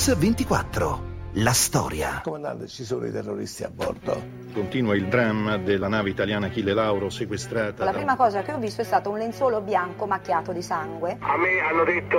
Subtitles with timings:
[0.00, 1.32] Mix 24.
[1.34, 2.22] La storia.
[2.24, 4.48] Comandante, ci sono i terroristi a bordo.
[4.54, 7.84] Continua il dramma della nave italiana Achille Lauro sequestrata.
[7.84, 11.18] La da- prima cosa che ho visto è stato un lenzuolo bianco macchiato di sangue.
[11.20, 12.16] A me hanno detto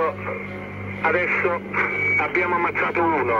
[1.02, 1.60] adesso
[2.22, 3.34] abbiamo ammazzato uno.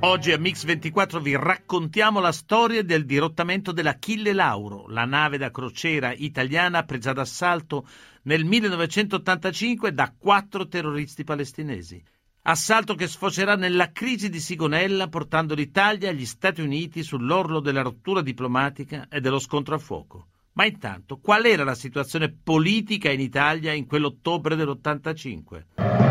[0.00, 6.14] Oggi a Mix24 vi raccontiamo la storia del dirottamento dell'Achille Lauro, la nave da crociera
[6.16, 7.86] italiana presa d'assalto
[8.22, 12.02] nel 1985 da quattro terroristi palestinesi.
[12.42, 17.82] Assalto che sfocerà nella crisi di Sigonella portando l'Italia e gli Stati Uniti sull'orlo della
[17.82, 20.26] rottura diplomatica e dello scontro a fuoco.
[20.54, 26.09] Ma intanto, qual era la situazione politica in Italia in quell'ottobre dell'85?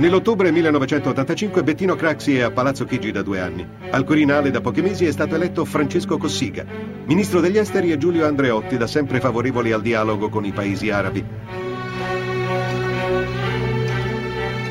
[0.00, 3.68] Nell'ottobre 1985 Bettino Craxi è a Palazzo Chigi da due anni.
[3.90, 6.64] Al Quirinale da pochi mesi è stato eletto Francesco Cossiga.
[7.04, 11.22] Ministro degli esteri è Giulio Andreotti, da sempre favorevoli al dialogo con i paesi arabi.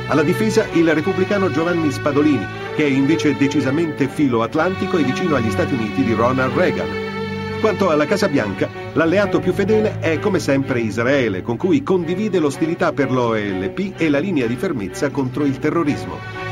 [0.08, 5.52] Alla difesa il repubblicano Giovanni Spadolini, che è invece decisamente filo atlantico e vicino agli
[5.52, 7.09] Stati Uniti di Ronald Reagan.
[7.60, 12.94] Quanto alla Casa Bianca, l'alleato più fedele è come sempre Israele, con cui condivide l'ostilità
[12.94, 16.50] per l'OLP e la linea di fermezza contro il terrorismo.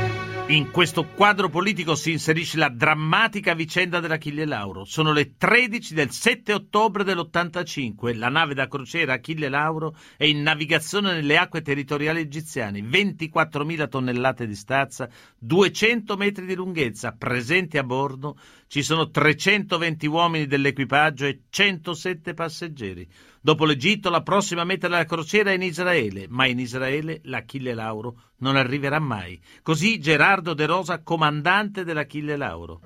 [0.50, 4.86] In questo quadro politico si inserisce la drammatica vicenda dell'Achille Lauro.
[4.86, 8.16] Sono le 13 del 7 ottobre dell'85.
[8.16, 12.80] La nave da crociera Achille Lauro è in navigazione nelle acque territoriali egiziane.
[12.80, 17.12] 24.000 tonnellate di stazza, 200 metri di lunghezza.
[17.12, 18.38] Presenti a bordo
[18.68, 23.08] ci sono 320 uomini dell'equipaggio e 107 passeggeri.
[23.40, 28.14] Dopo l'Egitto, la prossima meta della crociera è in Israele, ma in Israele l'Achille Lauro
[28.38, 29.40] non arriverà mai.
[29.62, 32.80] Così Gerardo De Rosa, comandante dell'Achille Lauro.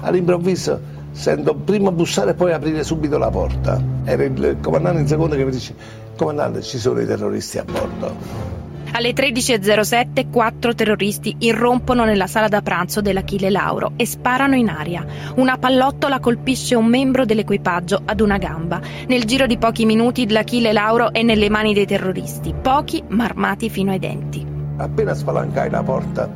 [0.00, 0.80] All'improvviso
[1.12, 3.80] sento prima bussare e poi aprire subito la porta.
[4.02, 5.76] Era il comandante in seconda che mi dice,
[6.16, 8.61] comandante ci sono i terroristi a bordo.
[8.94, 15.06] Alle 13.07 quattro terroristi irrompono nella sala da pranzo dell'Achille Lauro e sparano in aria.
[15.36, 18.82] Una pallottola colpisce un membro dell'equipaggio ad una gamba.
[19.06, 23.70] Nel giro di pochi minuti l'Achille Lauro è nelle mani dei terroristi, pochi ma armati
[23.70, 24.46] fino ai denti.
[24.76, 26.30] Appena spalancai la porta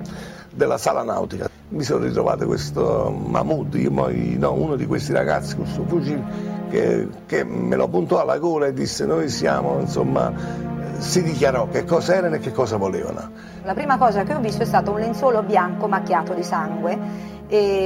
[0.51, 5.73] della sala nautica mi sono ritrovato questo Mahmoud, no, uno di questi ragazzi con il
[5.73, 6.25] suo fucile
[6.71, 10.33] che, che me lo puntò alla gola e disse noi siamo, insomma,
[10.99, 13.31] si dichiarò che cosa erano e che cosa volevano.
[13.65, 17.35] La prima cosa che ho visto è stato un lenzuolo bianco macchiato di sangue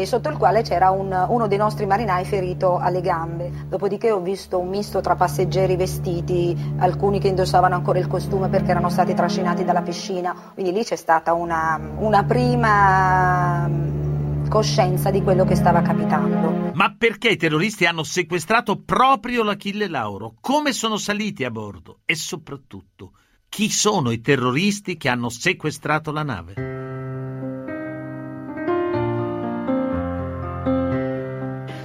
[0.04, 3.50] sotto il quale c'era un- uno dei nostri marinai ferito alle gambe.
[3.68, 8.70] Dopodiché ho visto un misto tra passeggeri vestiti, alcuni che indossavano ancora il costume perché
[8.70, 13.68] erano stati trascinati dalla piscina, quindi lì c'è stata una, una prima
[14.50, 16.72] coscienza di quello che stava capitando.
[16.74, 20.34] Ma perché i terroristi hanno sequestrato proprio l'Achille Lauro?
[20.40, 22.00] Come sono saliti a bordo?
[22.04, 23.12] E soprattutto,
[23.48, 26.79] chi sono i terroristi che hanno sequestrato la nave?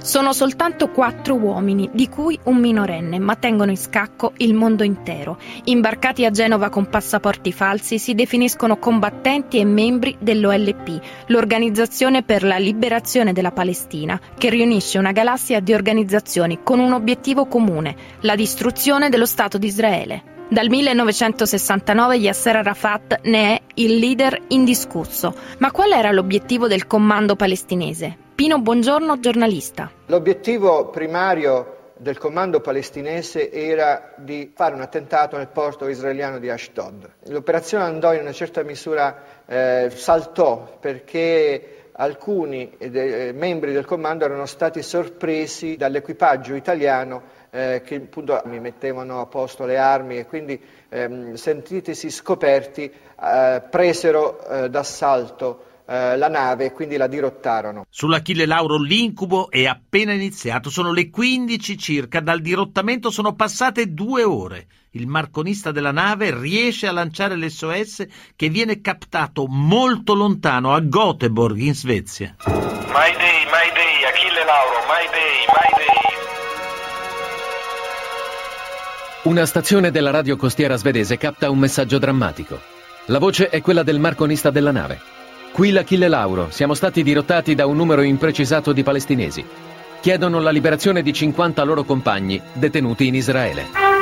[0.06, 5.36] Sono soltanto quattro uomini, di cui un minorenne, ma tengono in scacco il mondo intero.
[5.64, 12.56] Imbarcati a Genova con passaporti falsi, si definiscono combattenti e membri dell'OLP, l'Organizzazione per la
[12.56, 19.08] Liberazione della Palestina, che riunisce una galassia di organizzazioni con un obiettivo comune, la distruzione
[19.08, 20.22] dello Stato di Israele.
[20.48, 25.34] Dal 1969 Yasser Arafat ne è il leader indiscusso.
[25.58, 28.18] Ma qual era l'obiettivo del comando palestinese?
[28.36, 29.90] Pino Buongiorno, giornalista.
[30.08, 37.12] L'obiettivo primario del comando palestinese era di fare un attentato nel porto israeliano di Ashdod.
[37.28, 44.44] L'operazione andò in una certa misura, eh, saltò perché alcuni de- membri del comando erano
[44.44, 50.60] stati sorpresi dall'equipaggio italiano eh, che appunto mi mettevano a posto le armi e quindi
[50.90, 57.86] ehm, sentitisi scoperti eh, presero eh, d'assalto eh, la nave e quindi la dirottarono.
[57.88, 64.24] Sull'Achille Lauro l'incubo è appena iniziato, sono le 15 circa, dal dirottamento sono passate due
[64.24, 64.66] ore.
[64.90, 71.56] Il marconista della nave riesce a lanciare l'SOS che viene captato molto lontano a Göteborg
[71.58, 72.34] in Svezia.
[72.46, 75.86] Mayday, Mayday, Achille Lauro, Mayday, Mayday.
[79.24, 82.58] Una stazione della radio costiera svedese capta un messaggio drammatico.
[83.06, 85.16] La voce è quella del marconista della nave.
[85.56, 89.42] Qui l'Achille Lauro, siamo stati dirottati da un numero imprecisato di palestinesi.
[90.02, 93.95] Chiedono la liberazione di 50 loro compagni detenuti in Israele.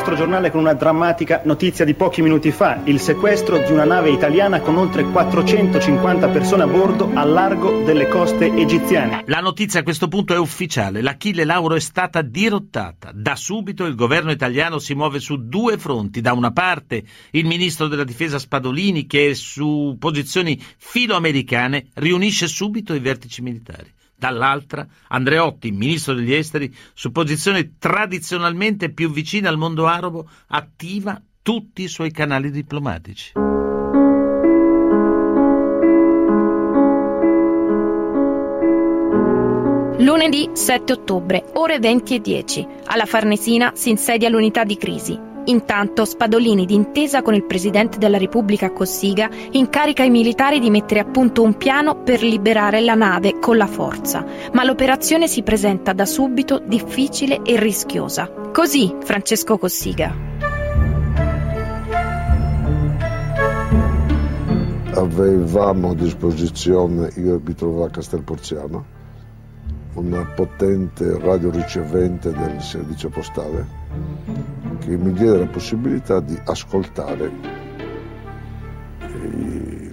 [0.00, 4.08] Nostro giornale con una drammatica notizia di pochi minuti fa, il sequestro di una nave
[4.08, 9.24] italiana con oltre 450 persone a bordo al largo delle coste egiziane.
[9.26, 13.10] La notizia a questo punto è ufficiale, l'Achille Lauro è stata dirottata.
[13.12, 17.86] Da subito il governo italiano si muove su due fronti, da una parte il ministro
[17.86, 26.14] della difesa Spadolini che su posizioni filoamericane riunisce subito i vertici militari dall'altra Andreotti, ministro
[26.14, 32.50] degli esteri, su posizione tradizionalmente più vicina al mondo arabo, attiva tutti i suoi canali
[32.50, 33.32] diplomatici.
[39.98, 42.66] Lunedì 7 ottobre, ore 20 e 10.
[42.86, 45.29] Alla Farnesina si insedia l'unità di crisi.
[45.44, 51.04] Intanto Spadolini, d'intesa con il Presidente della Repubblica Cossiga, incarica i militari di mettere a
[51.04, 56.04] punto un piano per liberare la nave con la forza, ma l'operazione si presenta da
[56.04, 58.30] subito difficile e rischiosa.
[58.52, 60.14] Così Francesco Cossiga.
[64.92, 68.84] Avevamo a disposizione, io mi trovavo a Castelporziano,
[69.94, 77.58] una potente radioricevente del servizio postale che mi diede la possibilità di ascoltare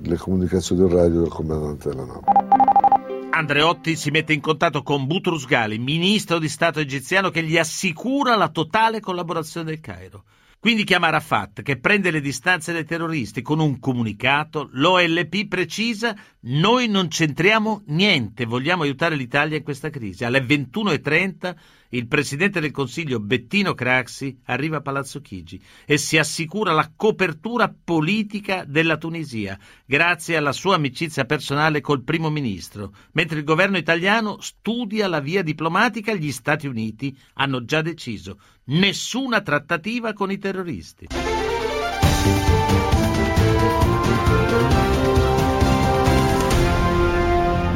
[0.02, 3.28] le comunicazioni del radio del comandante della nave.
[3.30, 8.36] Andreotti si mette in contatto con Butrus Ghali, ministro di Stato egiziano, che gli assicura
[8.36, 10.24] la totale collaborazione del Cairo.
[10.60, 13.44] Quindi chiama Arafat, che prende le distanze dai terroristi.
[13.44, 16.16] Con un comunicato, l'OLP precisa:
[16.50, 20.24] noi non c'entriamo niente, vogliamo aiutare l'Italia in questa crisi.
[20.24, 21.56] Alle 21.30
[21.90, 27.74] il presidente del Consiglio Bettino Craxi arriva a Palazzo Chigi e si assicura la copertura
[27.84, 34.40] politica della Tunisia, grazie alla sua amicizia personale col primo ministro, mentre il governo italiano
[34.40, 41.08] studia la via diplomatica, gli Stati Uniti hanno già deciso nessuna trattativa con i terroristi.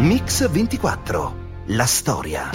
[0.01, 1.35] Mix 24.
[1.67, 2.49] La storia.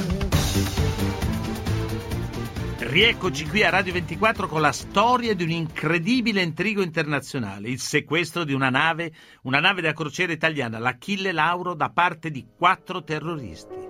[2.79, 8.43] Rieccoci qui a Radio 24 con la storia di un incredibile intrigo internazionale, il sequestro
[8.43, 9.13] di una nave,
[9.43, 13.87] una nave da crociera italiana, l'Achille Lauro, da parte di quattro terroristi.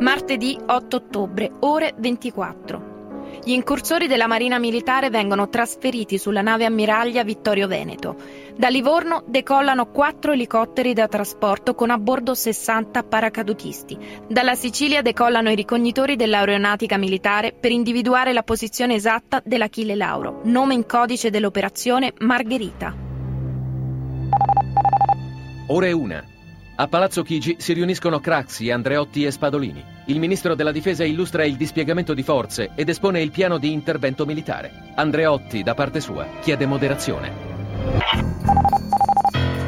[0.00, 2.93] Martedì 8 ottobre, ore 24.
[3.42, 8.16] Gli incursori della Marina Militare vengono trasferiti sulla nave ammiraglia Vittorio Veneto.
[8.56, 13.98] Da Livorno decollano quattro elicotteri da trasporto con a bordo 60 paracadutisti.
[14.28, 20.74] Dalla Sicilia decollano i ricognitori dell'aeronautica militare per individuare la posizione esatta dell'Achille Lauro, nome
[20.74, 22.94] in codice dell'operazione Margherita.
[25.68, 26.33] Ore 1.
[26.76, 29.84] A Palazzo Chigi si riuniscono Craxi, Andreotti e Spadolini.
[30.06, 34.26] Il ministro della difesa illustra il dispiegamento di forze ed espone il piano di intervento
[34.26, 34.72] militare.
[34.96, 37.30] Andreotti, da parte sua, chiede moderazione.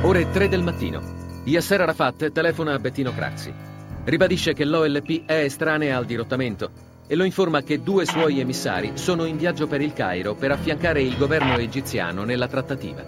[0.03, 1.01] Ore 3 del mattino.
[1.45, 3.55] Yasser Arafat telefona a Bettino Craxi.
[4.03, 6.71] Ribadisce che l'OLP è estranea al dirottamento
[7.07, 11.03] e lo informa che due suoi emissari sono in viaggio per il Cairo per affiancare
[11.03, 13.05] il governo egiziano nella trattativa.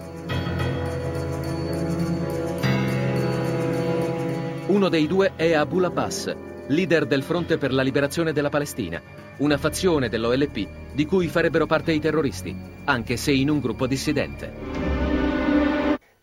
[4.69, 6.31] Uno dei due è Abu Abbas,
[6.67, 9.01] leader del Fronte per la Liberazione della Palestina,
[9.37, 12.55] una fazione dell'OLP di cui farebbero parte i terroristi,
[12.85, 14.53] anche se in un gruppo dissidente.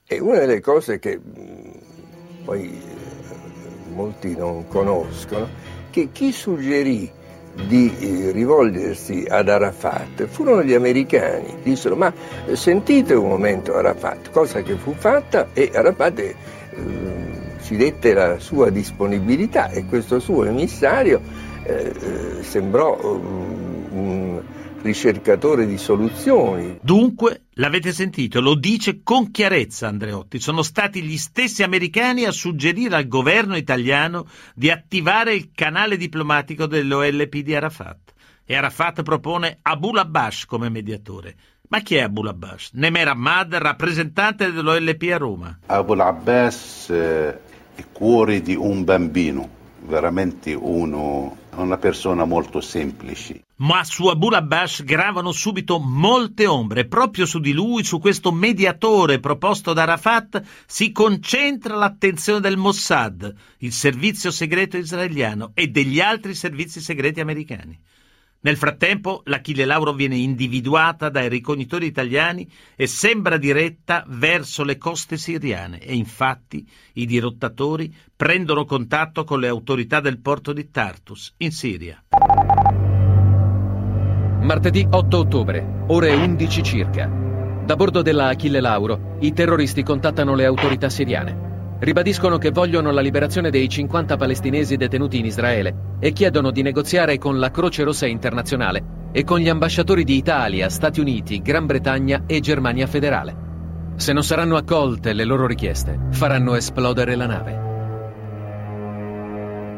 [0.06, 2.80] E una delle cose che mm, poi
[3.92, 5.48] molti non conoscono,
[5.90, 7.10] che chi suggerì
[7.66, 11.56] di eh, rivolgersi ad Arafat furono gli americani.
[11.64, 12.14] Dissero ma
[12.52, 17.35] sentite un momento Arafat, cosa che fu fatta e Arafat eh,
[17.66, 21.20] ci dette la sua disponibilità e questo suo emissario
[21.64, 21.92] eh,
[22.38, 24.42] eh sembrò um, un
[24.82, 26.78] ricercatore di soluzioni.
[26.80, 32.94] Dunque, l'avete sentito, lo dice con chiarezza Andreotti, sono stati gli stessi americani a suggerire
[32.94, 38.14] al governo italiano di attivare il canale diplomatico dell'OLP di Arafat.
[38.44, 41.34] E Arafat propone Abul Abbas come mediatore.
[41.68, 42.70] Ma chi è Abul Abbas?
[42.74, 45.58] Nemer Ahmad, rappresentante dell'OLP a Roma.
[45.66, 47.40] Abul Abbas eh,
[47.76, 49.48] il cuore di un bambino,
[49.86, 53.42] veramente uno, una persona molto semplice.
[53.56, 56.86] Ma su Abu Abbas gravano subito molte ombre.
[56.86, 63.34] Proprio su di lui, su questo mediatore proposto da Arafat, si concentra l'attenzione del Mossad,
[63.58, 67.78] il servizio segreto israeliano, e degli altri servizi segreti americani.
[68.46, 75.16] Nel frattempo l'Achille Lauro viene individuata dai ricognitori italiani e sembra diretta verso le coste
[75.16, 81.50] siriane e infatti i dirottatori prendono contatto con le autorità del porto di Tartus, in
[81.50, 82.04] Siria.
[84.42, 87.08] Martedì 8 ottobre, ore 11 circa.
[87.64, 91.45] Da bordo della Achille Lauro, i terroristi contattano le autorità siriane.
[91.78, 97.18] Ribadiscono che vogliono la liberazione dei 50 palestinesi detenuti in Israele e chiedono di negoziare
[97.18, 102.24] con la Croce Rossa Internazionale e con gli ambasciatori di Italia, Stati Uniti, Gran Bretagna
[102.26, 103.44] e Germania federale.
[103.96, 107.65] Se non saranno accolte le loro richieste, faranno esplodere la nave.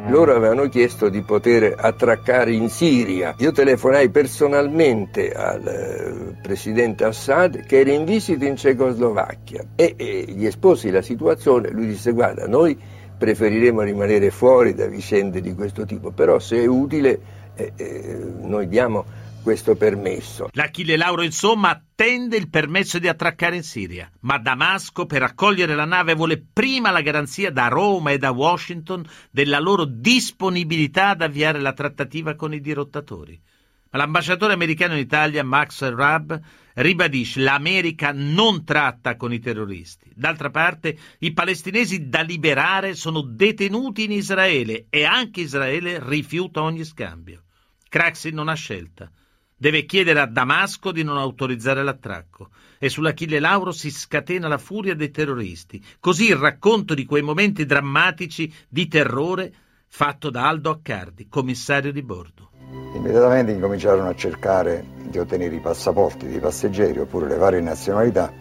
[0.08, 3.34] Loro avevano chiesto di poter attraccare in Siria.
[3.40, 10.24] Io telefonai personalmente al eh, presidente Assad che era in visita in Cecoslovacchia e, e
[10.28, 11.68] gli esposi la situazione.
[11.70, 12.78] Lui disse guarda, noi
[13.18, 17.20] preferiremo rimanere fuori da vicende di questo tipo, però se è utile
[17.54, 19.04] eh, eh, noi diamo
[19.48, 20.50] questo permesso.
[20.52, 25.86] L'Achille Lauro, insomma, attende il permesso di attraccare in Siria, ma Damasco, per accogliere la
[25.86, 31.60] nave, vuole prima la garanzia da Roma e da Washington della loro disponibilità ad avviare
[31.60, 33.40] la trattativa con i dirottatori.
[33.90, 36.34] Ma l'ambasciatore americano in Italia, Max Rabb,
[36.74, 40.12] ribadisce l'America non tratta con i terroristi.
[40.14, 46.84] D'altra parte, i palestinesi da liberare sono detenuti in Israele e anche Israele rifiuta ogni
[46.84, 47.44] scambio.
[47.88, 49.10] Craxi non ha scelta.
[49.60, 54.94] Deve chiedere a Damasco di non autorizzare l'attracco e sull'Achille Lauro si scatena la furia
[54.94, 55.84] dei terroristi.
[55.98, 59.52] Così il racconto di quei momenti drammatici di terrore
[59.88, 62.50] fatto da Aldo Accardi, commissario di bordo.
[62.94, 68.32] Immediatamente incominciarono a cercare di ottenere i passaporti dei passeggeri oppure le varie nazionalità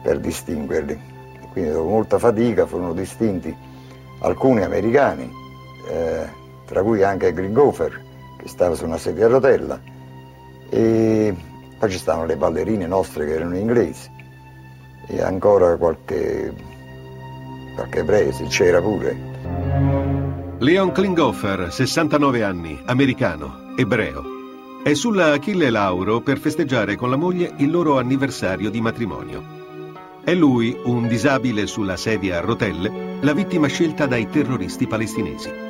[0.00, 1.18] per distinguerli.
[1.50, 3.52] Quindi dopo molta fatica furono distinti
[4.20, 5.28] alcuni americani,
[5.88, 6.28] eh,
[6.64, 8.04] tra cui anche Gringofer,
[8.38, 9.98] che stava su una sedia a rotella,
[10.70, 11.34] e
[11.78, 14.08] poi ci stavano le ballerine nostre che erano inglesi
[15.06, 16.54] e ancora qualche,
[17.74, 19.28] qualche presi, c'era pure.
[20.58, 24.38] Leon Klinghoffer, 69 anni, americano, ebreo.
[24.82, 29.58] È sulla Achille Lauro per festeggiare con la moglie il loro anniversario di matrimonio.
[30.22, 35.69] È lui, un disabile sulla sedia a rotelle, la vittima scelta dai terroristi palestinesi.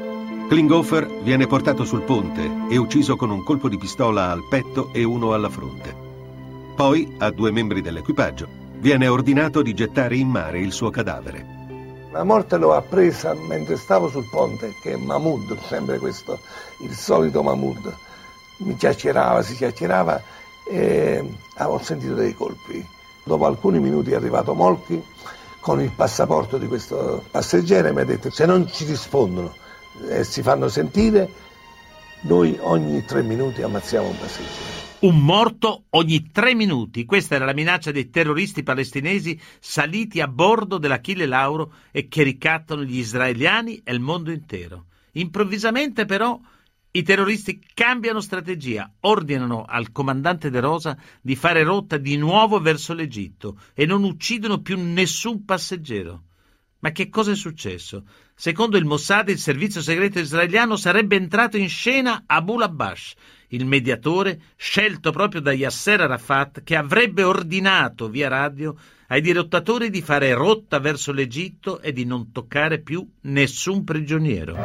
[0.50, 5.04] Klinghoffer viene portato sul ponte e ucciso con un colpo di pistola al petto e
[5.04, 5.94] uno alla fronte.
[6.74, 12.08] Poi, a due membri dell'equipaggio, viene ordinato di gettare in mare il suo cadavere.
[12.10, 16.40] La morte l'ho appresa mentre stavo sul ponte, che Mahmoud, sempre questo,
[16.80, 17.96] il solito Mahmoud.
[18.56, 20.20] Mi chiacchierava, si chiacchierava
[20.68, 22.84] e ho sentito dei colpi.
[23.22, 25.00] Dopo alcuni minuti è arrivato Molchi
[25.60, 29.59] con il passaporto di questo passeggero e mi ha detto se non ci rispondono
[30.08, 31.28] e si fanno sentire,
[32.22, 34.78] noi ogni tre minuti ammazziamo un passeggero.
[35.00, 37.06] Un morto ogni tre minuti.
[37.06, 42.84] Questa era la minaccia dei terroristi palestinesi saliti a bordo dell'Achille Lauro e che ricattano
[42.84, 44.88] gli israeliani e il mondo intero.
[45.12, 46.38] Improvvisamente, però,
[46.90, 52.92] i terroristi cambiano strategia, ordinano al comandante De Rosa di fare rotta di nuovo verso
[52.92, 56.24] l'Egitto e non uccidono più nessun passeggero.
[56.80, 58.04] Ma che cosa è successo?
[58.40, 63.12] Secondo il Mossad, il servizio segreto israeliano sarebbe entrato in scena Abu Labbash,
[63.48, 68.74] il mediatore scelto proprio da Yasser Arafat, che avrebbe ordinato via radio
[69.08, 74.56] ai dirottatori di fare rotta verso l'Egitto e di non toccare più nessun prigioniero.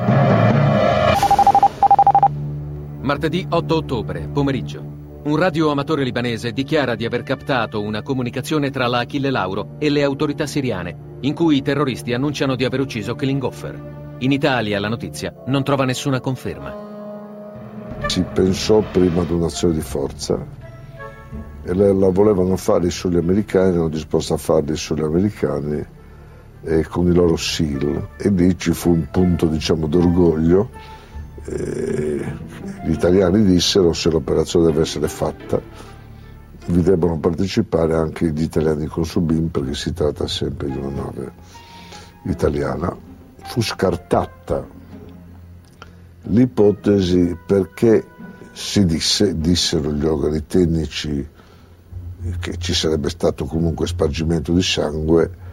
[3.01, 4.94] Martedì 8 ottobre, pomeriggio.
[5.25, 10.03] Un radioamatore libanese dichiara di aver captato una comunicazione tra la Achille Lauro e le
[10.03, 14.17] autorità siriane, in cui i terroristi annunciano di aver ucciso Klinghoffer.
[14.19, 16.75] In Italia la notizia non trova nessuna conferma.
[18.05, 20.45] Si pensò prima ad un'azione di forza
[21.63, 25.83] e la volevano fare sugli americani, erano disposti a farli sugli americani
[26.65, 30.69] eh, con i loro SEAL e lì ci fu un punto diciamo d'orgoglio
[31.47, 35.61] gli italiani dissero se l'operazione deve essere fatta
[36.67, 41.31] vi devono partecipare anche gli italiani con Subin perché si tratta sempre di una nave
[42.23, 42.95] italiana.
[43.43, 44.67] Fu scartata
[46.23, 48.03] l'ipotesi perché
[48.51, 51.27] si disse, dissero gli organi tecnici
[52.39, 55.43] che ci sarebbe stato comunque spargimento di sangue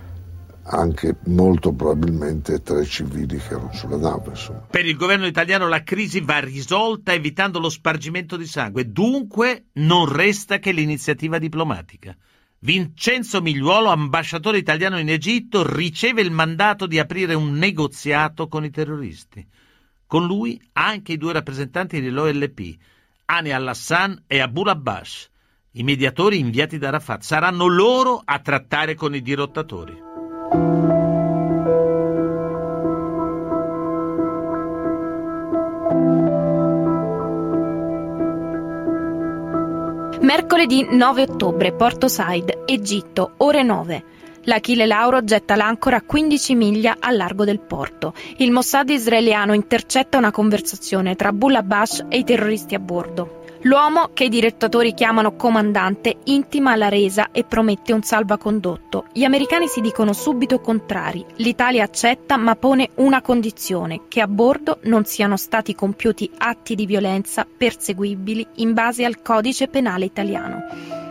[0.65, 4.31] anche molto probabilmente tra i civili che erano sulla nave.
[4.31, 4.61] Insomma.
[4.71, 10.11] Per il governo italiano la crisi va risolta evitando lo spargimento di sangue, dunque non
[10.11, 12.17] resta che l'iniziativa diplomatica.
[12.61, 18.71] Vincenzo Migliuolo, ambasciatore italiano in Egitto, riceve il mandato di aprire un negoziato con i
[18.71, 19.45] terroristi.
[20.07, 22.77] Con lui anche i due rappresentanti dell'OLP,
[23.25, 25.31] Ani al-Hassan e Abu Labbash,
[25.73, 27.23] i mediatori inviati da Rafat.
[27.23, 30.12] Saranno loro a trattare con i dirottatori.
[40.35, 44.05] Mercoledì 9 ottobre, Porto Said, Egitto, ore 9.
[44.45, 48.15] L'Achille Lauro getta l'ancora a 15 miglia a largo del porto.
[48.39, 53.42] Il Mossad israeliano intercetta una conversazione tra Bull Bash e i terroristi a bordo.
[53.65, 59.05] L'uomo, che i direttatori chiamano comandante, intima la resa e promette un salvacondotto.
[59.13, 61.25] Gli americani si dicono subito contrari.
[61.37, 66.87] L'Italia accetta ma pone una condizione, che a bordo non siano stati compiuti atti di
[66.87, 70.65] violenza perseguibili in base al codice penale italiano.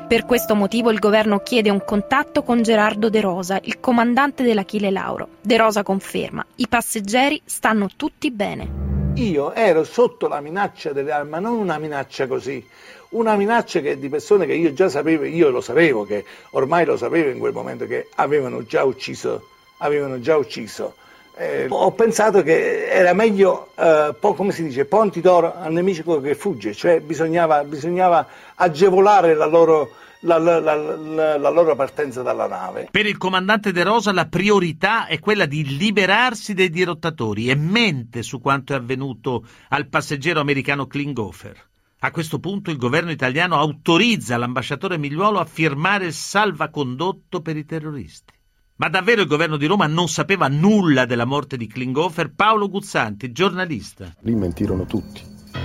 [0.10, 4.92] Per questo motivo il governo chiede un contatto con Gerardo De Rosa, il comandante dell'Achille
[4.92, 5.30] Lauro.
[5.40, 8.91] De Rosa conferma, i passeggeri stanno tutti bene.
[9.16, 12.66] Io ero sotto la minaccia delle armi, ma non una minaccia così,
[13.10, 16.96] una minaccia che, di persone che io già sapevo, io lo sapevo, che ormai lo
[16.96, 20.96] sapevo in quel momento, che avevano già ucciso, avevano già ucciso.
[21.36, 26.36] Eh, ho pensato che era meglio, eh, come si dice, ponti d'oro al nemico che
[26.36, 28.26] fugge, cioè bisognava, bisognava
[28.56, 29.92] agevolare la loro,
[30.22, 32.88] la, la, la, la, loro partenza dalla nave.
[32.92, 38.24] Per il comandante De Rosa la priorità è quella di liberarsi dei dirottatori e mente
[38.24, 41.70] su quanto è avvenuto al passeggero americano Klinghoffer.
[42.04, 47.66] A questo punto il governo italiano autorizza l'ambasciatore Migliuolo a firmare il salvacondotto per i
[47.66, 48.34] terroristi.
[48.78, 52.34] Ma davvero il governo di Roma non sapeva nulla della morte di Klinghoffer?
[52.34, 54.12] Paolo Guzzanti, giornalista.
[54.22, 55.22] Lì mentirono tutti.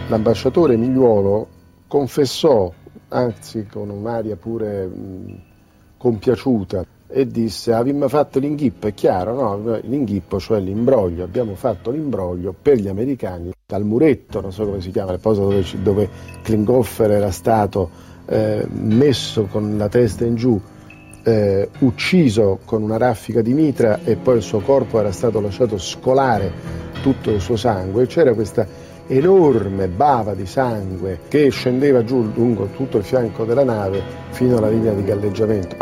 [0.08, 1.48] L'ambasciatore Migliuolo
[1.86, 2.70] confessò
[3.08, 5.40] anzi con un'aria pure mh,
[5.96, 9.78] compiaciuta, e disse abbiamo fatto l'inghippo, è chiaro, no?
[9.82, 14.90] L'inghippo, cioè l'imbroglio, abbiamo fatto l'imbroglio per gli americani dal muretto, non so come si
[14.90, 16.08] chiama, il posto dove, dove
[16.42, 17.90] Klinghoffer era stato
[18.26, 20.60] eh, messo con la testa in giù,
[21.22, 25.78] eh, ucciso con una raffica di mitra e poi il suo corpo era stato lasciato
[25.78, 26.52] scolare
[27.02, 28.66] tutto il suo sangue, c'era questa
[29.08, 34.68] enorme bava di sangue che scendeva giù lungo tutto il fianco della nave fino alla
[34.68, 35.76] linea di galleggiamento.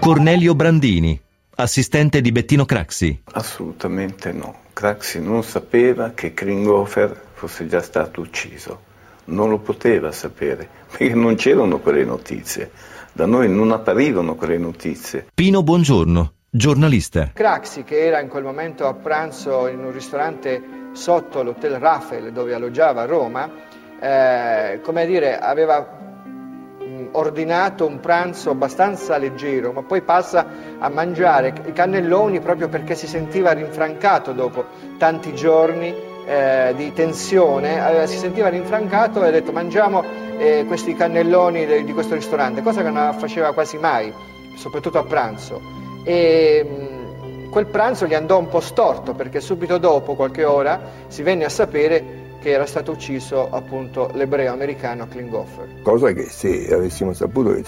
[0.00, 1.18] Cornelio Brandini,
[1.56, 3.22] assistente di Bettino Craxi.
[3.32, 4.56] Assolutamente no.
[4.72, 8.90] Craxi non sapeva che Kringhofer fosse già stato ucciso.
[9.24, 12.70] Non lo poteva sapere, perché non c'erano quelle notizie.
[13.12, 15.26] Da noi non apparivano quelle notizie.
[15.34, 17.30] Pino Buongiorno, giornalista.
[17.32, 22.52] Craxi, che era in quel momento a pranzo in un ristorante sotto l'hotel Rafael dove
[22.52, 23.50] alloggiava a Roma,
[23.98, 26.00] eh, come dire, aveva
[27.12, 30.46] ordinato un pranzo abbastanza leggero, ma poi passa
[30.78, 34.66] a mangiare i cannelloni proprio perché si sentiva rinfrancato dopo
[34.98, 35.94] tanti giorni
[36.26, 40.04] eh, di tensione, eh, si sentiva rinfrancato e ha detto mangiamo
[40.36, 44.12] eh, questi cannelloni de, di questo ristorante, cosa che non faceva quasi mai,
[44.54, 45.81] soprattutto a pranzo.
[46.04, 46.82] E,
[47.52, 51.50] Quel pranzo gli andò un po' storto perché subito dopo, qualche ora, si venne a
[51.50, 55.82] sapere che era stato ucciso appunto l'ebreo americano Klinghoffer.
[55.82, 57.62] Cosa che se avessimo saputo che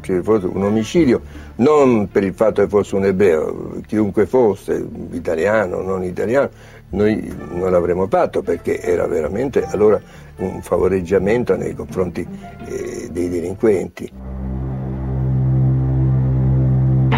[0.00, 1.20] ci fosse un omicidio,
[1.56, 6.48] non per il fatto che fosse un ebreo, chiunque fosse, italiano, non italiano,
[6.88, 10.00] noi non l'avremmo fatto perché era veramente allora
[10.36, 12.26] un favoreggiamento nei confronti
[12.66, 14.33] eh, dei delinquenti.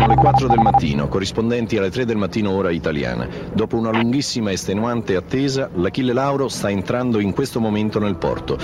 [0.06, 3.26] Sono le 4 del mattino, corrispondenti alle 3 del mattino ora italiana.
[3.52, 8.56] Dopo una lunghissima e estenuante attesa, l'Achille Lauro sta entrando in questo momento nel porto.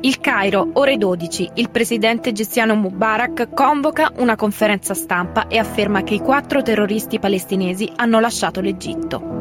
[0.00, 1.50] Il Cairo, ore 12.
[1.56, 7.92] Il presidente egiziano Mubarak convoca una conferenza stampa e afferma che i quattro terroristi palestinesi
[7.96, 9.40] hanno lasciato l'Egitto.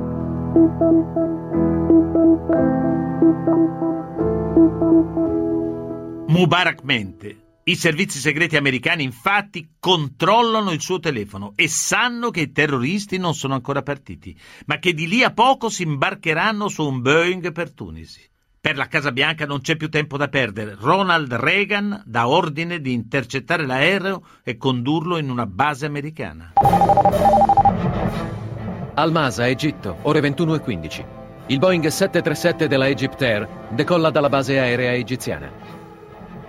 [6.29, 7.37] Mubarak mente.
[7.63, 13.33] I servizi segreti americani infatti controllano il suo telefono e sanno che i terroristi non
[13.33, 17.73] sono ancora partiti, ma che di lì a poco si imbarcheranno su un Boeing per
[17.73, 18.21] Tunisi.
[18.61, 20.77] Per la Casa Bianca non c'è più tempo da perdere.
[20.79, 26.53] Ronald Reagan dà ordine di intercettare l'aereo e condurlo in una base americana.
[28.93, 31.05] Al-Masa, Egitto, ore 21.15.
[31.47, 35.78] Il Boeing 737 della Egypt Air decolla dalla base aerea egiziana.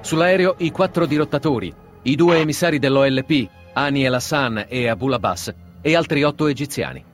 [0.01, 5.95] Sull'aereo i quattro dirottatori, i due emissari dell'OLP, Ani El Hassan e Abul Abbas, e
[5.95, 7.05] altri otto egiziani.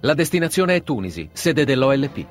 [0.00, 2.26] La destinazione è Tunisi, sede dell'OLP.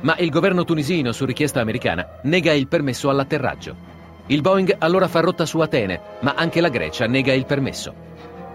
[0.00, 3.94] Ma il governo tunisino, su richiesta americana, nega il permesso all'atterraggio.
[4.26, 7.94] Il Boeing allora fa rotta su Atene, ma anche la Grecia nega il permesso.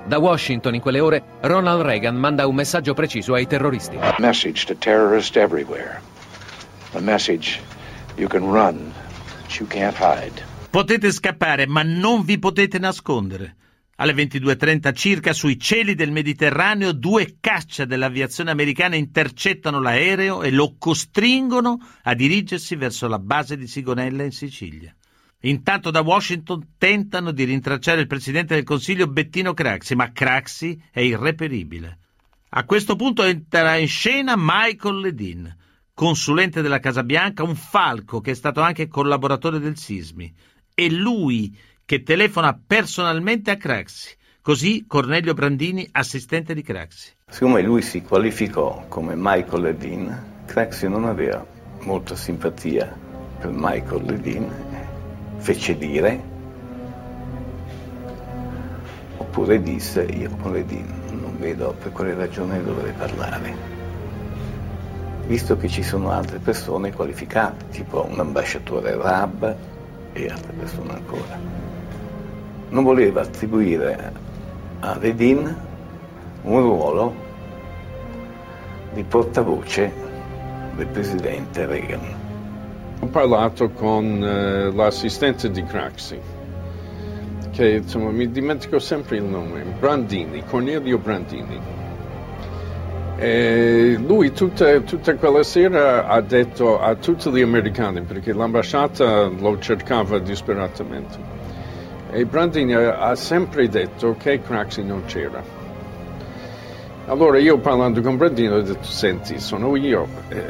[0.06, 3.98] Da Washington in quelle ore, Ronald Reagan manda un messaggio preciso ai terroristi.
[4.20, 6.02] Message to terrorists everywhere.
[6.94, 7.60] A message
[8.16, 8.92] you can run,
[9.42, 10.51] but you can't hide.
[10.72, 13.58] Potete scappare, ma non vi potete nascondere.
[13.98, 20.78] Alle 22.30 circa sui cieli del Mediterraneo due caccia dell'aviazione americana intercettano l'aereo e lo
[20.80, 24.96] costringono a dirigersi verso la base di Sigonella in Sicilia.
[25.42, 31.02] Intanto da Washington tentano di rintracciare il presidente del Consiglio Bettino Craxi, ma Craxi è
[31.02, 31.98] irreperibile.
[32.52, 35.54] A questo punto entra in scena Michael Ledin,
[35.94, 40.34] consulente della Casa Bianca, un falco che è stato anche collaboratore del Sismi.
[40.74, 41.56] E lui
[41.86, 44.16] che telefona personalmente a Craxi.
[44.42, 47.12] Così Cornelio Brandini, assistente di Craxi.
[47.28, 51.46] Siccome lui si qualificò come Michael Ledin, Craxi non aveva
[51.82, 52.98] molta simpatia
[53.40, 54.50] per Michael Ledin,
[55.38, 56.24] fece dire,
[59.18, 60.88] oppure disse, io con Ledin
[61.20, 63.54] non vedo per quale ragione dovrei parlare,
[65.28, 69.71] visto che ci sono altre persone qualificate, tipo un ambasciatore Rab
[70.14, 71.62] e altre persone ancora
[72.72, 74.12] non voleva attribuire
[74.80, 75.56] a Redin
[76.44, 77.14] un ruolo
[78.94, 79.92] di portavoce
[80.76, 82.20] del presidente Reagan.
[83.00, 86.20] Ho parlato con eh, l'assistente di Craxi,
[87.52, 91.60] che insomma mi dimentico sempre il nome, Brandini, Cornelio Brandini.
[93.24, 99.60] E lui tutta, tutta, quella sera ha detto a tutti gli americani, perché l'ambasciata lo
[99.60, 101.20] cercava disperatamente,
[102.10, 105.44] e Brandini ha sempre detto che Craxi non c'era.
[107.06, 110.44] Allora io parlando con Brandini ho detto, senti, sono io, eh,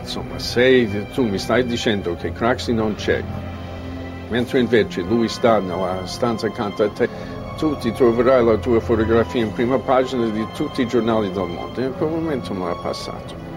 [0.00, 3.22] insomma, se tu mi stai dicendo che Craxi non c'è,
[4.30, 7.06] mentre invece lui sta nella stanza accanto a te,
[7.56, 11.80] tu ti troverai la tua fotografia in prima pagina di tutti i giornali del mondo.
[11.80, 13.52] E in quel momento mi ha passato.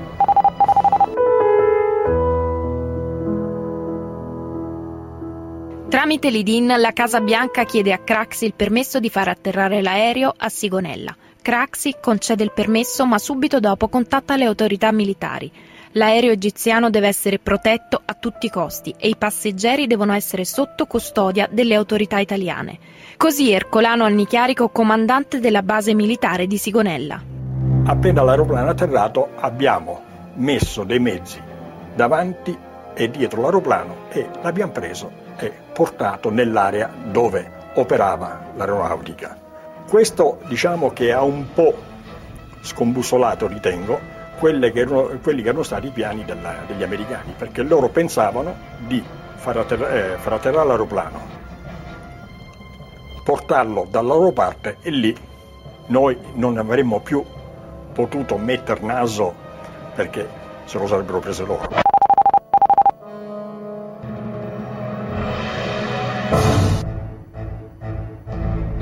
[5.89, 10.49] Tramite l'IDIN la Casa Bianca chiede a Craxi il permesso di far atterrare l'aereo a
[10.49, 11.15] Sigonella.
[11.41, 15.49] Craxi concede il permesso ma subito dopo contatta le autorità militari.
[15.91, 20.85] L'aereo egiziano deve essere protetto a tutti i costi e i passeggeri devono essere sotto
[20.85, 22.77] custodia delle autorità italiane.
[23.15, 27.21] Così Ercolano Annichiarico, comandante della base militare di Sigonella.
[27.85, 30.01] Appena l'aeroplano è atterrato abbiamo
[30.35, 31.41] messo dei mezzi
[31.95, 32.55] davanti
[32.93, 39.37] e dietro l'aeroplano e l'abbiamo preso e portato nell'area dove operava l'aeronautica.
[39.87, 41.75] Questo diciamo che ha un po'
[42.61, 43.99] scombussolato, ritengo,
[44.71, 49.03] che erano, quelli che erano stati i piani della, degli americani, perché loro pensavano di
[49.35, 51.19] far, atterra, eh, far atterrare l'aeroplano,
[53.23, 55.15] portarlo dalla loro parte e lì
[55.87, 57.23] noi non avremmo più
[57.93, 59.33] potuto metter naso
[59.95, 60.29] perché
[60.65, 61.86] se lo sarebbero prese loro.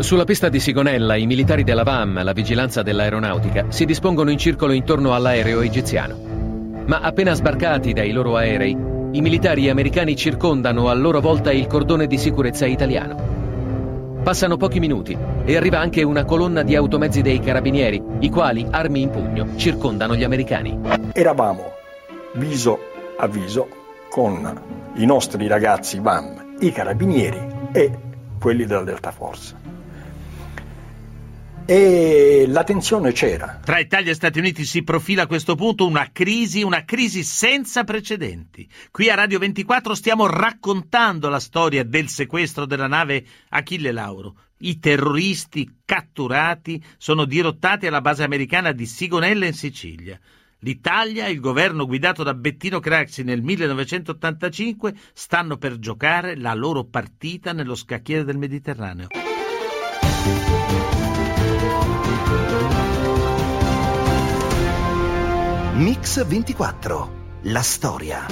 [0.06, 4.72] Sulla pista di Sigonella i militari della VAM, la vigilanza dell'aeronautica, si dispongono in circolo
[4.72, 6.16] intorno all'aereo egiziano.
[6.86, 8.70] Ma appena sbarcati dai loro aerei,
[9.14, 14.20] i militari americani circondano a loro volta il cordone di sicurezza italiano.
[14.22, 19.02] Passano pochi minuti e arriva anche una colonna di automezzi dei carabinieri, i quali, armi
[19.02, 20.82] in pugno, circondano gli americani.
[21.14, 21.72] Eravamo
[22.36, 22.78] viso
[23.18, 23.68] a viso
[24.12, 24.62] con
[24.98, 27.40] i nostri ragazzi VAM, i carabinieri
[27.72, 27.92] e
[28.40, 29.74] quelli della Delta Force
[31.66, 33.60] e la tensione c'era.
[33.64, 37.84] Tra Italia e Stati Uniti si profila a questo punto una crisi, una crisi senza
[37.84, 38.70] precedenti.
[38.92, 44.36] Qui a Radio 24 stiamo raccontando la storia del sequestro della nave Achille Lauro.
[44.60, 50.20] I terroristi catturati sono dirottati alla base americana di Sigonella in Sicilia.
[50.60, 56.86] L'Italia e il governo guidato da Bettino Craxi nel 1985 stanno per giocare la loro
[56.86, 59.08] partita nello scacchiere del Mediterraneo.
[65.78, 67.42] Mix 24.
[67.42, 68.26] La storia.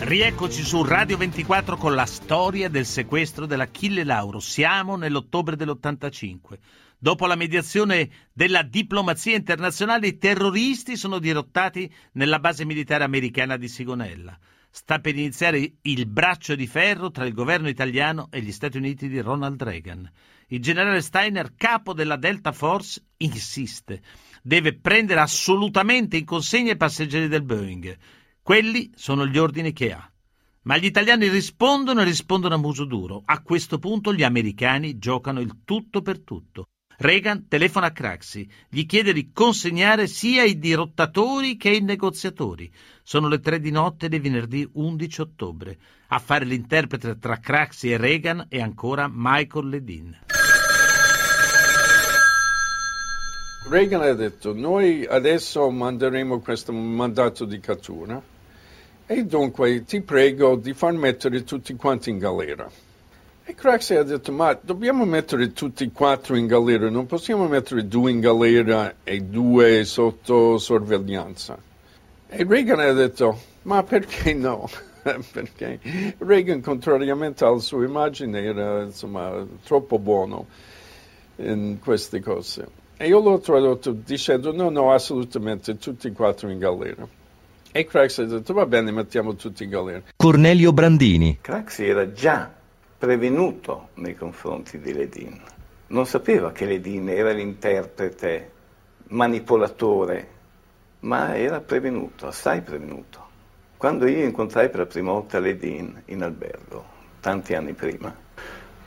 [0.00, 4.38] Rieccoci su Radio 24 con la storia del sequestro dell'Achille Lauro.
[4.38, 6.58] Siamo nell'ottobre dell'85.
[6.98, 13.68] Dopo la mediazione della diplomazia internazionale, i terroristi sono dirottati nella base militare americana di
[13.68, 14.38] Sigonella.
[14.68, 19.08] Sta per iniziare il braccio di ferro tra il governo italiano e gli Stati Uniti
[19.08, 20.12] di Ronald Reagan.
[20.48, 24.02] Il generale Steiner, capo della Delta Force, insiste
[24.42, 27.96] deve prendere assolutamente in consegna i passeggeri del Boeing.
[28.42, 30.10] Quelli sono gli ordini che ha.
[30.62, 33.22] Ma gli italiani rispondono e rispondono a muso duro.
[33.24, 36.68] A questo punto gli americani giocano il tutto per tutto.
[37.00, 42.72] Reagan telefona a Craxi, gli chiede di consegnare sia i dirottatori che i negoziatori.
[43.04, 45.78] Sono le tre di notte di venerdì 11 ottobre.
[46.08, 50.18] A fare l'interprete tra Craxi e Reagan è ancora Michael Ledin.
[53.68, 58.18] Reagan ha detto noi adesso manderemo questo mandato di cattura
[59.06, 62.66] e dunque ti prego di far mettere tutti quanti in galera.
[63.44, 67.86] E Craxi ha detto, ma dobbiamo mettere tutti e quattro in galera, non possiamo mettere
[67.86, 71.58] due in galera e due sotto sorveglianza.
[72.26, 74.66] E Reagan ha detto, ma perché no?
[75.30, 75.78] perché
[76.16, 80.46] Reagan, contrariamente alla sua immagine, era insomma troppo buono
[81.36, 82.77] in queste cose.
[83.00, 87.06] E io l'ho tradotto dicendo, no, no, assolutamente, tutti e quattro in galera.
[87.70, 90.02] E Craxi ha detto, va bene, mettiamo tutti in galera.
[90.16, 91.38] Cornelio Brandini.
[91.40, 92.52] Craxi era già
[92.98, 95.40] prevenuto nei confronti di Ledin.
[95.86, 98.50] Non sapeva che Ledin era l'interprete
[99.10, 100.28] manipolatore,
[101.00, 103.26] ma era prevenuto, assai prevenuto.
[103.76, 106.84] Quando io incontrai per la prima volta Ledin in albergo,
[107.20, 108.12] tanti anni prima,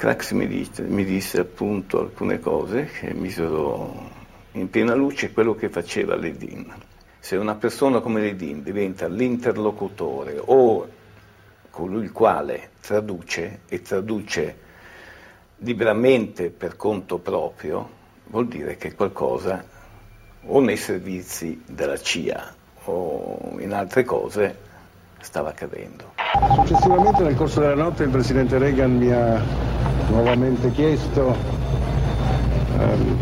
[0.02, 4.10] Crax mi disse, mi disse appunto alcune cose che misero
[4.54, 6.74] in piena luce quello che faceva Ledin.
[7.20, 10.90] Se una persona come Ledin diventa l'interlocutore o
[11.70, 14.58] colui il quale traduce e traduce
[15.58, 17.88] liberamente per conto proprio,
[18.24, 19.64] vuol dire che qualcosa
[20.46, 24.70] o nei servizi della CIA o in altre cose
[25.22, 26.14] stava accadendo.
[26.56, 29.42] Successivamente nel corso della notte il presidente Reagan mi ha
[30.10, 31.36] nuovamente chiesto,
[32.78, 33.18] ehm,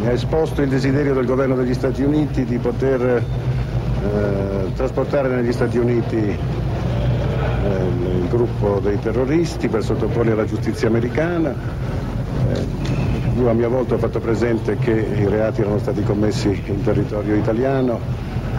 [0.00, 5.52] mi ha esposto il desiderio del governo degli Stati Uniti di poter eh, trasportare negli
[5.52, 6.38] Stati Uniti
[7.62, 11.54] il gruppo dei terroristi per sottoporli alla giustizia americana.
[13.36, 17.34] Io a mia volta ho fatto presente che i reati erano stati commessi in territorio
[17.36, 17.98] italiano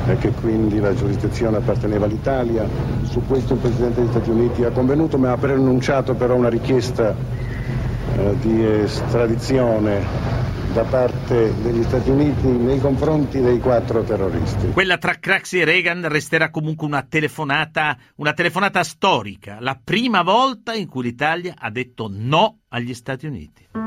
[0.07, 2.67] e che quindi la giurisdizione apparteneva all'Italia.
[3.03, 7.15] Su questo il Presidente degli Stati Uniti ha convenuto, ma ha preannunciato però una richiesta
[8.17, 10.39] eh, di estradizione
[10.73, 14.71] da parte degli Stati Uniti nei confronti dei quattro terroristi.
[14.71, 20.73] Quella tra Craxi e Reagan resterà comunque una telefonata, una telefonata storica, la prima volta
[20.73, 23.80] in cui l'Italia ha detto no agli Stati Uniti.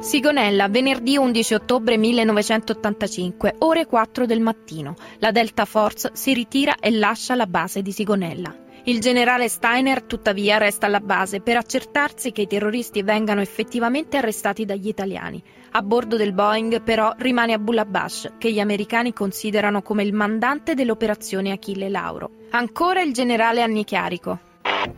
[0.00, 4.94] Sigonella, venerdì 11 ottobre 1985, ore 4 del mattino.
[5.18, 8.56] La Delta Force si ritira e lascia la base di Sigonella.
[8.84, 14.64] Il generale Steiner tuttavia resta alla base per accertarsi che i terroristi vengano effettivamente arrestati
[14.64, 15.40] dagli italiani.
[15.72, 20.72] A bordo del Boeing però rimane Abdullah Bash, che gli americani considerano come il mandante
[20.72, 22.30] dell'operazione Achille Lauro.
[22.52, 24.38] Ancora il generale Annichiarico.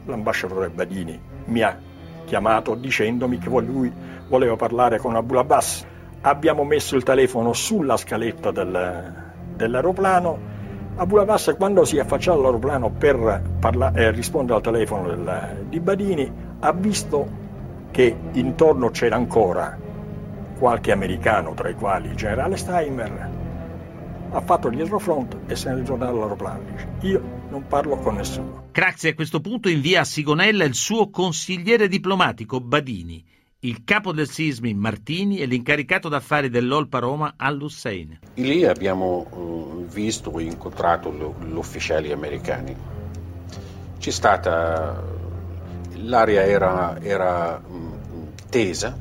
[0.07, 1.77] L'ambasciatore Badini mi ha
[2.25, 3.93] chiamato dicendomi che lui
[4.33, 5.85] voleva parlare con Abdullah Bash.
[6.23, 9.13] Abbiamo messo il telefono sulla scaletta del,
[9.57, 10.51] dell'aeroplano
[10.97, 16.31] Abu Labas quando si affacciava all'aeroplano per parla- eh, rispondere al telefono del, di Badini
[16.61, 17.41] ha visto
[17.91, 19.79] che intorno c'era ancora
[20.59, 23.31] qualche americano, tra i quali il generale Steimer,
[24.31, 26.61] ha fatto il dietro front e se ne è ritornato all'aeroplano.
[26.71, 28.69] Dice, io non parlo con nessuno.
[28.71, 33.23] Craxi a questo punto invia a Sigonella il suo consigliere diplomatico Badini
[33.65, 38.19] il capo del Sismi Martini e l'incaricato d'affari dell'Olpa Roma Al-Hussein.
[38.35, 42.75] Lì abbiamo uh, visto e incontrato gli ufficiali americani.
[43.99, 45.01] C'è stata,
[45.95, 47.63] l'area era, era
[48.51, 48.99] tesa,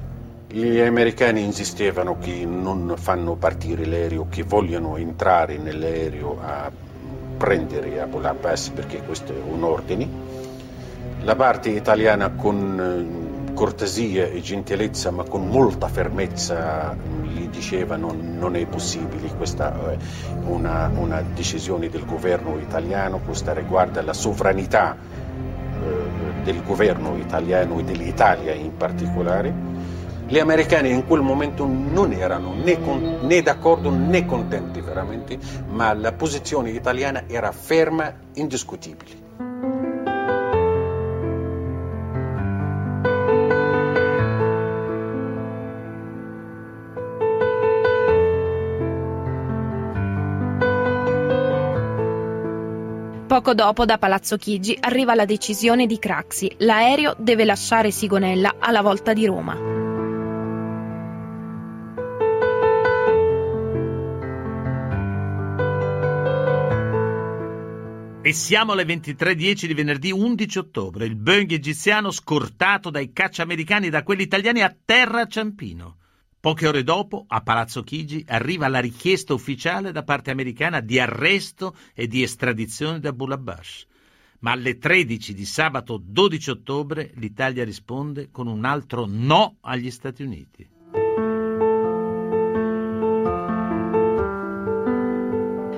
[0.48, 6.72] gli americani insistevano che non fanno partire l'aereo, che vogliono entrare nell'aereo a
[7.38, 10.08] prendere Abu Abbas perché questo è un ordine.
[11.24, 13.21] La parte italiana con
[13.54, 19.98] cortesia e gentilezza, ma con molta fermezza gli diceva non, è possibile, questa è
[20.46, 27.84] una, una, decisione del governo italiano, questa riguarda la sovranità eh, del governo italiano e
[27.84, 29.70] dell'Italia in particolare.
[30.28, 35.38] Gli americani in quel momento non erano né, con, né d'accordo né contenti veramente,
[35.68, 39.31] ma la posizione italiana era ferma, indiscutibile.
[53.32, 56.54] Poco dopo da Palazzo Chigi arriva la decisione di Craxi.
[56.58, 59.56] L'aereo deve lasciare Sigonella alla volta di Roma.
[68.22, 71.06] E siamo alle 23.10 di venerdì 11 ottobre.
[71.06, 76.00] Il Boeing egiziano scortato dai caccia americani e da quelli italiani a terra a Ciampino.
[76.42, 81.76] Poche ore dopo, a Palazzo Chigi, arriva la richiesta ufficiale da parte americana di arresto
[81.94, 83.86] e di estradizione da Bulabash.
[84.40, 90.24] Ma alle 13 di sabato 12 ottobre l'Italia risponde con un altro no agli Stati
[90.24, 90.68] Uniti.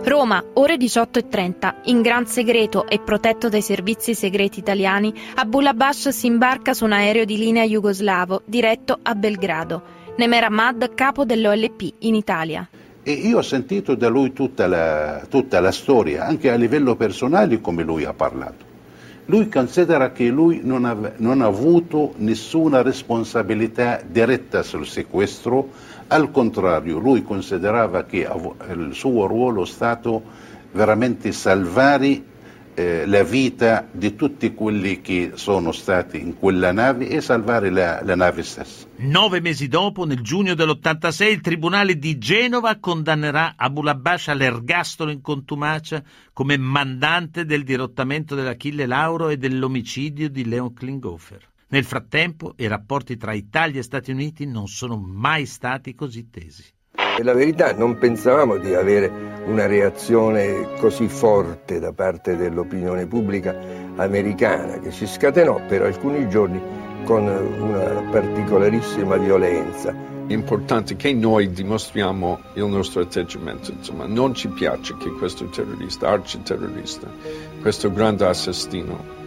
[0.06, 1.90] Roma, ore 18.30.
[1.90, 6.94] In gran segreto e protetto dai servizi segreti italiani, Abdullah Bash si imbarca su un
[6.94, 10.03] aereo di linea jugoslavo diretto a Belgrado.
[10.16, 12.70] Nemer Ahmad, capo dell'OLP in Italia.
[13.02, 17.60] E io ho sentito da lui tutta la, tutta la storia, anche a livello personale
[17.60, 18.64] come lui ha parlato.
[19.26, 25.70] Lui considera che lui non ha, non ha avuto nessuna responsabilità diretta sul sequestro,
[26.08, 28.30] al contrario, lui considerava che
[28.70, 30.22] il suo ruolo è stato
[30.74, 32.22] veramente salvare
[32.76, 38.02] eh, la vita di tutti quelli che sono stati in quella nave e salvare la,
[38.04, 38.88] la nave stessa.
[38.98, 45.22] Nove mesi dopo, nel giugno dell'86, il Tribunale di Genova condannerà Abu Labbash all'ergastolo in
[45.22, 51.52] contumacia come mandante del dirottamento dell'Achille Lauro e dell'omicidio di Leon Klinghoffer.
[51.70, 56.64] Nel frattempo, i rapporti tra Italia e Stati Uniti non sono mai stati così tesi.
[57.16, 63.56] Per la verità non pensavamo di avere una reazione così forte da parte dell'opinione pubblica
[63.98, 66.60] americana che si scatenò per alcuni giorni
[67.06, 69.94] con una particolarissima violenza.
[70.26, 76.10] È importante che noi dimostriamo il nostro atteggiamento, insomma, non ci piace che questo terrorista,
[76.10, 77.08] arciterrorista,
[77.62, 79.22] questo grande assassino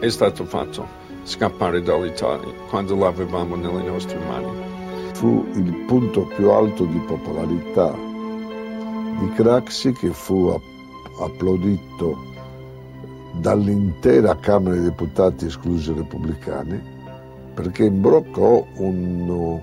[0.00, 0.88] è stato fatto
[1.22, 4.71] scappare dall'Italia quando l'avevamo nelle nostre mani
[5.12, 7.94] fu il punto più alto di popolarità
[9.18, 10.58] di Craxi che fu
[11.18, 12.30] applaudito
[13.34, 16.80] dall'intera Camera dei Deputati, esclusi i repubblicani,
[17.54, 19.60] perché imbroccò un,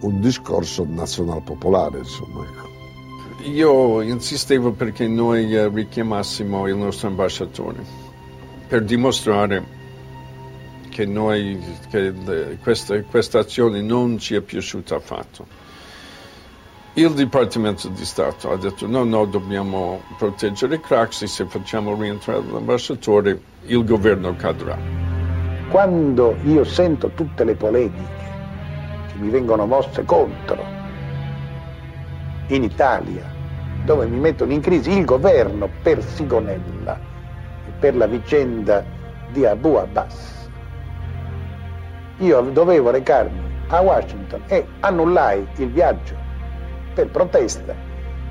[0.00, 2.44] un discorso nazional-popolare, insomma.
[2.44, 3.48] Ecco.
[3.48, 8.06] Io insistevo perché noi richiamassimo il nostro ambasciatore
[8.66, 9.76] per dimostrare
[10.98, 11.56] che, noi,
[11.90, 12.12] che
[12.60, 15.46] questa, questa azione non ci è piaciuta affatto.
[16.94, 23.40] Il Dipartimento di Stato ha detto no, no, dobbiamo proteggere Craxi, se facciamo rientrare l'ambasciatore
[23.66, 24.76] il governo cadrà.
[25.70, 28.26] Quando io sento tutte le polemiche
[29.06, 30.64] che mi vengono mosse contro
[32.48, 33.32] in Italia,
[33.84, 36.98] dove mi mettono in crisi il governo per Sigonella
[37.68, 38.84] e per la vicenda
[39.30, 40.37] di Abu Abbas,
[42.18, 46.16] io dovevo recarmi a Washington e annullai il viaggio
[46.94, 47.74] per protesta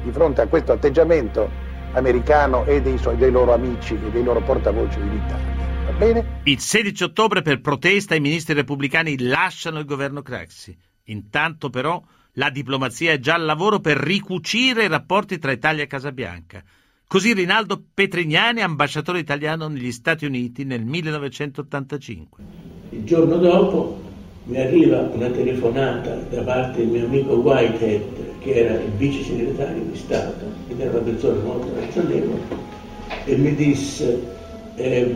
[0.04, 1.50] di fronte a questo atteggiamento
[1.94, 5.56] americano e dei, suoi, dei loro amici e dei loro portavoce in Italia.
[5.86, 6.42] Va bene?
[6.44, 10.78] Il 16 ottobre per protesta i ministri repubblicani lasciano il governo Craxi.
[11.06, 12.02] Intanto però
[12.34, 16.62] la diplomazia è già al lavoro per ricucire i rapporti tra Italia e Casabianca.
[17.08, 22.77] Così Rinaldo Petrignani, ambasciatore italiano negli Stati Uniti nel 1985.
[22.90, 24.00] Il giorno dopo
[24.46, 28.02] mi arriva una telefonata da parte del mio amico Whitehead,
[28.40, 32.40] che era il vice segretario di Stato, ed era una persona molto ragionevole,
[33.26, 34.22] e mi disse,
[34.76, 35.16] eh,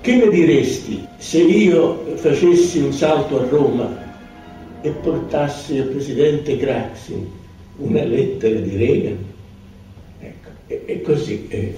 [0.00, 4.08] che ne diresti se io facessi un salto a Roma
[4.80, 7.28] e portassi al presidente Craxi
[7.76, 9.18] una lettera di Reagan?
[10.18, 11.74] Ecco, e, e così eh,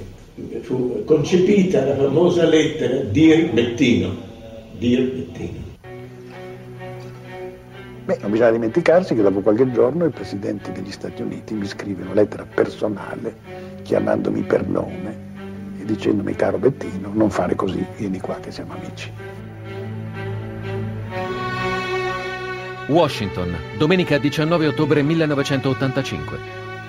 [0.60, 4.30] fu concepita la famosa lettera Dir Bettino
[4.78, 5.70] Dio Bettino.
[8.04, 12.02] Beh, non bisogna dimenticarsi che dopo qualche giorno il Presidente degli Stati Uniti mi scrive
[12.02, 13.36] una lettera personale
[13.82, 15.30] chiamandomi per nome
[15.78, 19.10] e dicendomi caro Bettino, non fare così, vieni qua che siamo amici.
[22.88, 26.38] Washington, domenica 19 ottobre 1985.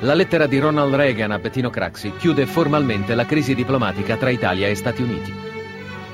[0.02, 4.68] La lettera di Ronald Reagan a Bettino Craxi chiude formalmente la crisi diplomatica tra Italia
[4.68, 5.53] e Stati Uniti.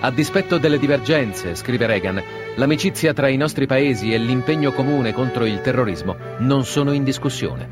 [0.02, 2.24] A dispetto delle divergenze, scrive Reagan,
[2.56, 7.68] l'amicizia tra i nostri paesi e l'impegno comune contro il terrorismo non sono in discussione.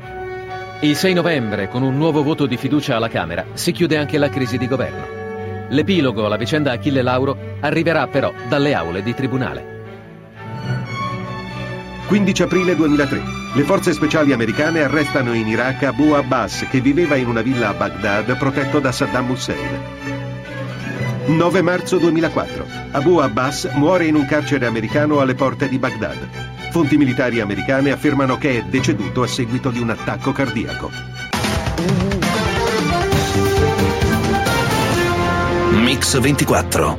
[0.80, 4.28] Il 6 novembre, con un nuovo voto di fiducia alla Camera, si chiude anche la
[4.28, 5.06] crisi di governo.
[5.70, 9.76] L'epilogo alla vicenda Achille Lauro arriverà però dalle aule di tribunale.
[12.08, 13.22] 15 aprile 2003.
[13.54, 17.74] Le forze speciali americane arrestano in Iraq Abu Abbas, che viveva in una villa a
[17.74, 20.17] Baghdad protetto da Saddam Hussein.
[21.28, 22.66] 9 marzo 2004.
[22.92, 26.16] Abu Abbas muore in un carcere americano alle porte di Baghdad.
[26.70, 30.90] Fonti militari americane affermano che è deceduto a seguito di un attacco cardiaco.
[35.72, 36.98] Mix 24.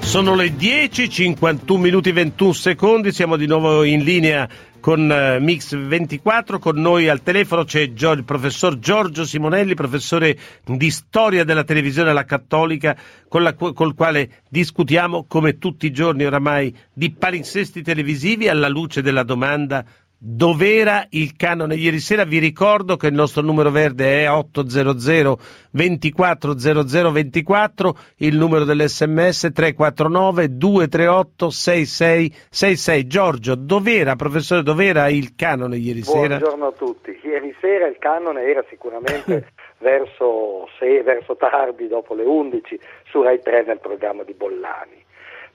[0.00, 4.46] Sono le 10, 51 minuti e 21 secondi, siamo di nuovo in linea
[4.84, 10.90] con eh, Mix 24, con noi al telefono c'è il professor Giorgio Simonelli, professore di
[10.90, 12.94] storia della televisione alla Cattolica,
[13.30, 19.22] la, col quale discutiamo come tutti i giorni oramai di palinsesti televisivi alla luce della
[19.22, 19.86] domanda
[20.26, 21.74] Dov'era il canone?
[21.74, 25.38] Ieri sera vi ricordo che il nostro numero verde è 800
[25.70, 33.06] 240024, il numero dell'SMS 349 238 6666.
[33.06, 36.38] Giorgio, dov'era, professore, dov'era il canone ieri sera?
[36.38, 37.20] Buongiorno a tutti.
[37.22, 43.42] Ieri sera il canone era sicuramente verso, se, verso tardi, dopo le 11, su Rai
[43.42, 45.04] 3 nel programma di Bollani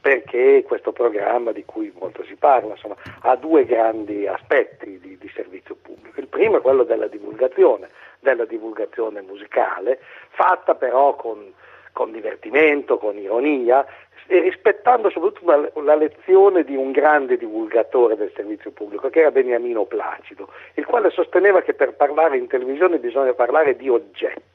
[0.02, 5.32] perché questo programma di cui molto si parla insomma, ha due grandi aspetti di, di,
[5.34, 6.20] servizio pubblico.
[6.20, 7.90] Il primo è quello della divulgazione,
[8.20, 11.54] della divulgazione musicale, fatta però con,
[11.92, 13.86] con divertimento, con ironia
[14.28, 19.32] e rispettando soprattutto la, la, lezione di un grande divulgatore del servizio pubblico che era
[19.32, 24.49] Beniamino Placido, il quale sosteneva che per parlare in televisione bisogna parlare di oggetti.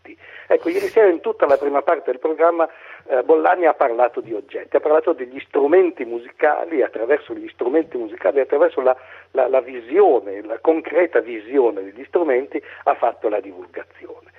[0.47, 2.68] Ecco, ieri sera in tutta la prima parte del programma
[3.07, 8.40] eh, Bollani ha parlato di oggetti, ha parlato degli strumenti musicali, attraverso gli strumenti musicali,
[8.40, 8.97] attraverso la,
[9.32, 14.30] la, la visione, la concreta visione degli strumenti, ha fatto la divulgazione.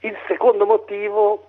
[0.00, 1.48] Il secondo motivo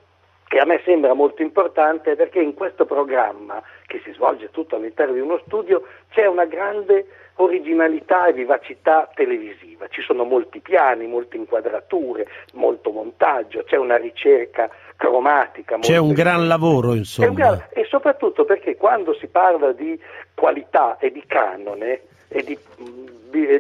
[0.56, 5.14] che a me sembra molto importante perché in questo programma, che si svolge tutto all'interno
[5.14, 9.90] di uno studio, c'è una grande originalità e vivacità televisiva.
[9.90, 15.78] Ci sono molti piani, molte inquadrature, molto montaggio, c'è una ricerca cromatica.
[15.80, 17.32] C'è un gran lavoro, insomma.
[17.32, 17.66] Gran...
[17.74, 20.00] e soprattutto perché quando si parla di
[20.34, 22.00] qualità e di canone
[22.36, 22.58] e di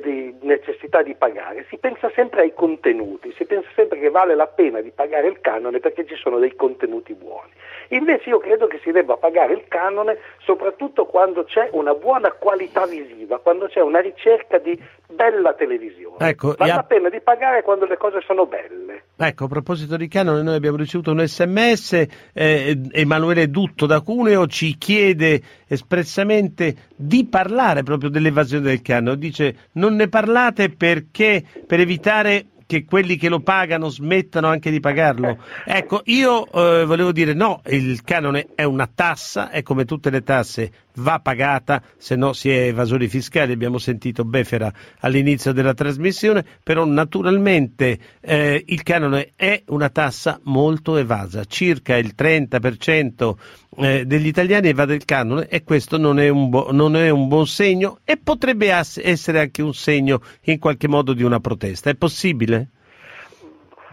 [0.01, 4.47] di necessità di pagare, si pensa sempre ai contenuti, si pensa sempre che vale la
[4.47, 7.51] pena di pagare il canone perché ci sono dei contenuti buoni.
[7.89, 12.86] Invece io credo che si debba pagare il canone soprattutto quando c'è una buona qualità
[12.88, 16.17] visiva, quando c'è una ricerca di bella televisione.
[16.19, 16.76] Ecco, vale ha...
[16.76, 19.03] la pena di pagare quando le cose sono belle.
[19.17, 24.47] Ecco, a proposito di canone, noi abbiamo ricevuto un sms, eh, Emanuele Dutto da Cuneo
[24.47, 31.80] ci chiede espressamente di parlare proprio dell'evasione del canone, dice non ne parlate perché per
[31.80, 35.38] evitare che quelli che lo pagano smettano anche di pagarlo.
[35.66, 40.24] Ecco, io eh, volevo dire no, il canone è una tassa, è come tutte le
[40.24, 46.46] tasse, va pagata, se no si è evasori fiscali, abbiamo sentito Befera all'inizio della trasmissione,
[46.64, 53.34] però naturalmente eh, il canone è una tassa molto evasa, circa il 30%
[53.78, 57.28] eh, degli italiani evade il canone e questo non è, un bo- non è un
[57.28, 61.89] buon segno e potrebbe as- essere anche un segno in qualche modo di una protesta.
[61.89, 62.70] È possibile?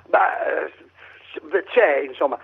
[0.07, 2.38] Beh, c'è insomma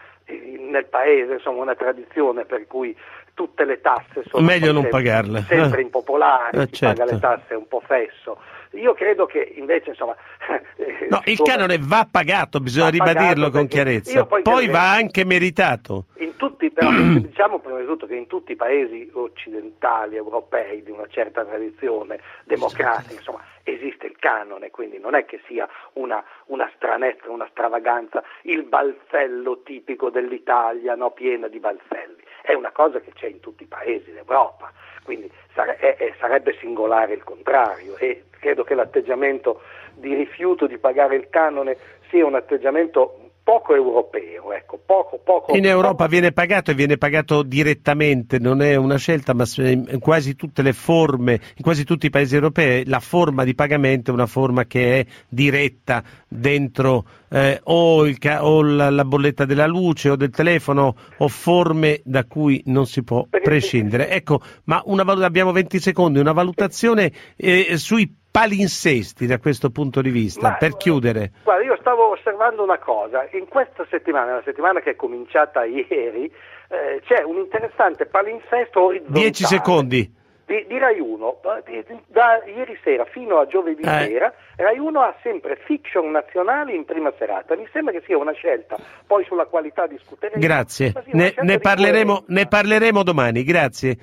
[0.69, 2.95] nel paese insomma, una tradizione per cui
[3.39, 5.83] tutte le tasse sono meglio non sempre, pagarle sempre eh.
[5.83, 6.99] impopolari, eh, chi certo.
[6.99, 8.41] paga le tasse è un po' fesso.
[8.73, 10.15] Io credo che invece insomma
[11.09, 14.27] No, il canone va pagato, bisogna Va ribadirlo pagato con chiarezza.
[14.27, 16.07] poi Poi credo- va anche meritato.
[16.17, 20.91] In tutti, però, diciamo prima di tutto che in tutti i paesi occidentali, europei, di
[20.91, 23.41] una certa tradizione democratica, insomma,
[23.73, 29.63] esiste il canone, quindi non è che sia una, una stranezza, una stravaganza, il balzello
[29.63, 32.23] tipico dell'Italia, no, piena di balzelli.
[32.43, 34.73] È una cosa che c'è in tutti i paesi d'Europa,
[35.05, 39.61] quindi sare- è- sarebbe singolare il contrario e credo che l'atteggiamento
[39.95, 41.77] di rifiuto di pagare il canone
[42.09, 43.18] sia un atteggiamento
[43.49, 48.75] poco europeo, ecco, poco, poco, In Europa viene pagato e viene pagato direttamente, non è
[48.75, 53.01] una scelta, ma in quasi tutte le forme, in quasi tutti i paesi europei, la
[53.01, 58.91] forma di pagamento è una forma che è diretta dentro eh, o, il o la,
[58.91, 64.11] la bolletta della luce o del telefono o forme da cui non si può prescindere.
[64.11, 70.11] Ecco, ma una abbiamo 20 secondi, una valutazione eh, sui palinsesti da questo punto di
[70.11, 71.33] vista, Ma- per chiudere.
[71.43, 76.31] Guarda, io stavo osservando una cosa, in questa settimana, la settimana che è cominciata ieri,
[76.69, 79.21] eh, c'è un interessante palinsesto orizzontale.
[79.21, 80.17] 10 secondi.
[80.47, 84.07] Di, di Rai 1, di- di- da ieri sera fino a giovedì Eh.
[84.07, 87.55] sera, Rai 1 ha sempre fiction nazionali in prima serata.
[87.55, 88.77] Mi sembra che sia una scelta,
[89.07, 90.41] poi sulla qualità discuteremo.
[90.41, 93.99] Grazie, ne, ne parleremo, ne parleremo domani, grazie.